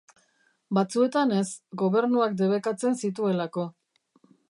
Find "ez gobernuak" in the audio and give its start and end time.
1.41-2.35